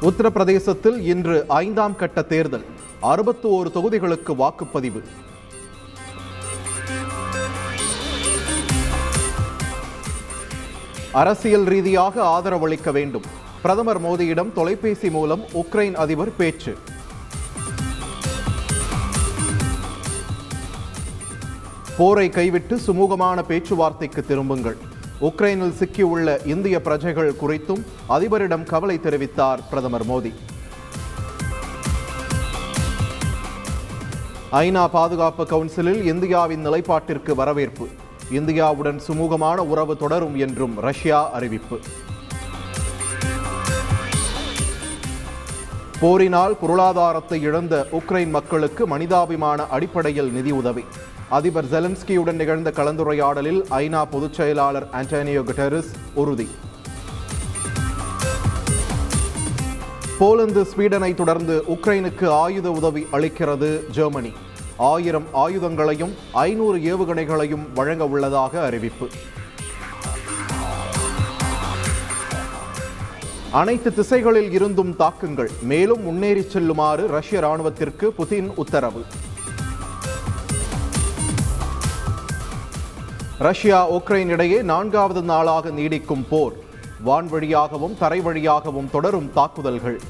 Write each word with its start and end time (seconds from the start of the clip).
உத்தரப்பிரதேசத்தில் 0.00 0.98
இன்று 0.98 1.44
ஐந்தாம் 1.48 1.96
கட்ட 1.96 2.22
தேர்தல். 2.22 2.64
அறுபத்து 3.00 3.48
ஓரு 3.48 3.70
தொகுதிகளுக்கு 3.70 4.34
வாக்குப்பதிவு. 4.34 5.02
அரசியல் 11.12 11.64
ரீதியாக 11.64 12.22
ஆதரவளிக்க 12.22 12.92
வேண்டும். 12.92 13.22
பிரதமர் 13.62 14.02
மோடியிடம் 14.02 14.52
தொலைபேசி 14.52 15.10
மூலம் 15.10 15.42
உக்ரைன் 15.52 15.94
அதிபர் 15.94 16.36
பேச்சு. 16.36 16.76
போரை 21.96 22.28
கைவிட்டு 22.28 22.80
சுமூகமான 22.86 23.42
பேச்சுவார்த்தைக்கு 23.42 24.26
திரும்புங்கள். 24.26 24.89
உக்ரைனில் 25.20 25.74
சிக்கியுள்ள 25.78 26.46
இந்திய 26.46 26.80
பிரஜைகள் 26.80 27.34
குறித்தும் 27.40 27.82
அதிபரிடம் 28.08 28.64
கவலை 28.64 28.98
தெரிவித்தார் 28.98 29.58
பிரதமர் 29.70 30.06
மோடி. 30.06 30.32
ஐநா 34.52 34.88
பாதுகாப்பு 34.90 35.46
கவுன்சிலில் 35.46 36.02
இந்தியாவின் 36.04 36.66
நிலைப்பாட்டிற்கு 36.66 37.34
வரவேற்பு. 37.34 37.88
இந்தியாவுடன் 38.30 39.00
சுமூகமான 39.08 39.56
உறவு 39.56 39.96
தொடரும் 39.96 40.38
என்றும் 40.38 40.74
ரஷ்யா 40.78 41.30
அறிவிப்பு. 41.30 41.78
போரினால் 46.00 46.56
பொருளாதாரத்தை 46.56 47.40
இழந்த 47.40 47.86
உக்ரைன் 47.92 48.30
மக்களுக்கு 48.30 48.86
மனிதாபிமான 48.86 49.66
அடிப்படையில் 49.66 50.32
நிதி 50.32 50.50
உதவி. 50.50 50.84
அதிபர் 51.36 51.68
ஜெலன்ஸ்கியுடன் 51.72 52.38
நிகழ்ந்த 52.40 52.70
கலந்துரையாடலில் 52.76 53.58
ஐநா 53.70 54.04
பொதுச் 54.10 54.36
செயலாளர் 54.38 54.86
ஆண்டனியோ 54.92 55.42
குட்டெரஸ் 55.48 55.90
உறுதி. 56.14 56.46
போலந்து 60.18 60.62
ஸ்வீடனை 60.62 61.14
தொடர்ந்து 61.14 61.62
உக்ரைனுக்கு 61.68 62.26
ஆயுத 62.28 62.70
உதவி 62.70 63.06
அளிக்கிறது 63.12 63.90
ஜெர்மனி. 63.90 64.32
ஆயிரம் 64.76 65.28
ஆயுதங்களையும் 65.34 66.12
ஐநூறு 66.32 66.78
ஏவுகணைகளையும் 66.92 67.64
வழங்க 67.74 68.08
உள்ளதாக 68.08 68.62
அறிவிப்பு. 68.62 69.08
அனைத்து 73.50 73.94
திசைகளில் 73.94 74.52
இருந்தும் 74.52 74.96
தாக்குங்கள் 74.96 75.50
மேலும் 75.62 76.02
முன்னேறி 76.02 76.42
செல்லுமாறு 76.42 77.06
ரஷ்ய 77.06 77.40
ராணுவத்திற்கு 77.40 78.08
புதின் 78.18 78.50
உத்தரவு. 78.54 79.04
ரஷ்யா 83.44 83.90
உக்ரைன் 83.90 84.26
இடையே 84.26 84.62
நான்காவது 84.62 85.22
நாளாக 85.22 85.68
நீடிக்கும் 85.68 86.24
போர். 86.30 86.52
வான்வழியாகவும் 87.06 87.94
தரை 87.98 88.20
வழியாகவும் 88.20 88.90
தொடரும் 88.90 89.30
தாக்குதல்கள். 89.34 90.00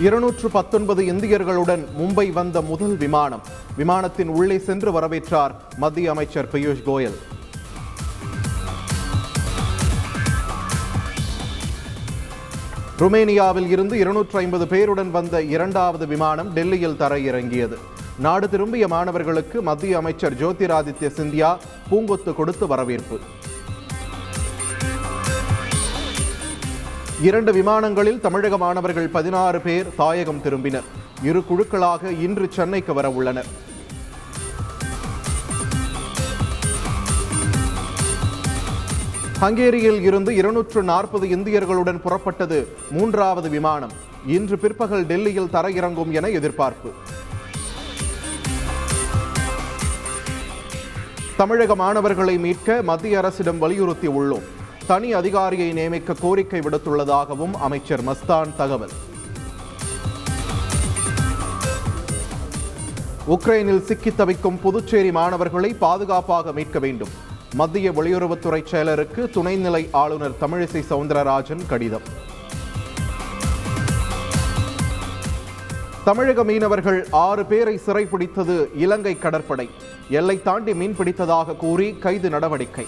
இருநூற்று 0.00 0.50
பத்தொன்பது 0.50 1.02
இந்தியர்களுடன் 1.02 1.84
மும்பை 2.00 2.32
வந்த 2.32 2.60
முதல் 2.60 2.96
விமானம். 2.96 3.42
விமானத்தின் 3.76 4.28
உள்ளே 4.28 4.58
சென்று 4.58 5.00
வரவேற்றார் 5.00 5.50
மத்திய 5.76 6.10
அமைச்சர் 6.10 6.48
பியூஷ் 6.52 6.84
கோயல். 6.86 7.18
ருமேனியாவில் 12.98 13.66
இருந்து 13.66 13.98
இருநூற்று 13.98 14.38
ஐம்பது 14.38 14.64
பேருடன் 14.64 15.10
வந்த 15.10 15.42
இரண்டாவது 15.42 16.06
விமானம் 16.06 16.52
டெல்லியில் 16.52 17.00
தரையிறங்கியது. 17.00 17.78
நாடு 18.18 18.50
திரும்பிய 18.50 18.88
மாணவர்களுக்கு 18.88 19.62
மத்திய 19.62 19.96
அமைச்சர் 19.96 20.34
ஜோதிராதித்ய 20.34 21.08
சிந்தியா 21.16 21.56
பூங்கொத்து 21.90 22.34
கொடுத்து 22.34 22.66
வரவேற்பு. 22.66 23.20
இரண்டு 27.20 27.52
விமானங்களில் 27.52 28.20
தமிழக 28.20 28.56
மாணவர்கள் 28.56 29.08
பதினாறு 29.08 29.60
பேர் 29.60 29.94
தாயகம் 29.96 30.40
திரும்பினர். 30.44 30.82
இரு 31.22 31.44
குழுக்களாக 31.50 32.20
இன்று 32.20 32.48
சென்னைக்கு 32.50 32.94
வர 32.94 33.10
உள்ளனர். 33.10 33.46
ஹங்கேரியில் 39.40 40.00
இருந்து 40.00 40.34
இருநூற்று 40.34 40.82
நாற்பது 40.82 41.26
இந்தியர்களுடன் 41.26 42.00
புறப்பட்டது 42.00 42.66
மூன்றாவது 42.90 43.48
விமானம். 43.48 43.92
இன்று 44.26 44.58
பிற்பகல் 44.58 45.06
டெல்லியில் 45.06 45.52
தரையிறங்கும் 45.52 46.10
என 46.10 46.28
எதிர்பார்ப்பு. 46.28 46.92
தமிழக 51.42 51.74
மாணவர்களை 51.74 52.38
மீட்க 52.38 52.82
மத்திய 52.82 53.18
அரசிடம் 53.18 53.58
வலியுறுத்தி 53.58 54.08
உள்ளோம். 54.08 54.42
தனி 54.86 55.12
அதிகாரியை 55.12 55.72
நியமிக்க 55.72 56.14
கோரிக்கை 56.20 56.60
விடுத்துள்ளதாகவும் 56.60 57.52
அமைச்சர் 57.52 58.04
மஸ்தான் 58.04 58.56
தகவல். 58.56 58.90
உக்ரைனில் 63.28 63.82
சிக்கி 63.82 64.12
தவிக்கும் 64.14 64.60
புதுச்சேரி 64.60 65.12
மாணவர்களை 65.12 65.74
பாதுகாப்பாக 65.74 66.52
மீட்க 66.52 66.78
வேண்டும். 66.78 67.08
மத்திய 67.54 67.90
வெளியுறவுத்துறை 67.90 68.64
செயலருக்கு 68.70 69.30
துணைநிலை 69.34 69.88
ஆளுநர் 69.92 70.38
தமிழிசை 70.40 70.84
சவுந்தரராஜன் 70.90 71.66
கடிதம். 71.68 72.30
தமிழக 76.04 76.44
மீனவர்கள் 76.44 77.06
ஆறு 77.10 77.44
பேரை 77.44 77.80
சிறைப்பிடித்தது 77.86 78.68
இலங்கை 78.74 79.18
கடற்படை. 79.18 79.70
எல்லை 80.08 80.42
தாண்டி 80.42 80.74
மீன் 80.74 80.96
பிடித்ததாக 80.98 81.56
கூறி 81.56 81.96
கைது 81.98 82.30
நடவடிக்கை. 82.30 82.86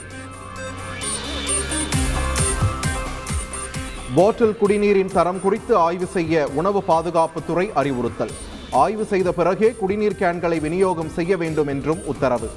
போட்டில் 4.14 4.56
குடிநீரின் 4.62 5.12
தரம் 5.12 5.40
குறித்து 5.40 5.76
ஆய்வு 5.76 6.06
செய்ய 6.06 6.48
உணவு 6.54 6.82
பாதுகாப்புத்துறை 6.88 7.72
அறிவுறுத்தல். 7.72 8.34
ஆய்வு 8.70 9.04
செய்த 9.04 9.32
பிறகே 9.32 9.74
குடிநீர் 9.78 10.20
கேன்களை 10.20 10.60
விநியோகம் 10.60 11.08
செய்ய 11.08 11.36
வேண்டும் 11.36 11.66
என்றும் 11.66 12.06
உத்தரவு. 12.06 12.50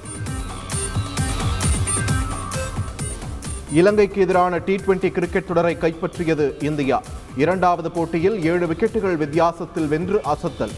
இலங்கைக்கு 3.71 4.21
எதிரான 4.21 4.57
டி 4.57 4.75
டுவெண்டி 4.75 5.11
கிரிக்கெட் 5.11 5.47
தொடரை 5.47 5.75
கைப்பற்றியது 5.75 6.63
இந்தியா. 6.63 7.01
இரண்டாவது 7.37 7.91
போட்டியில் 7.91 8.43
ஏழு 8.43 8.67
விக்கெட்டுகள் 8.67 9.17
வித்தியாசத்தில் 9.17 9.87
வென்று 9.87 10.21
அசத்தல். 10.25 10.71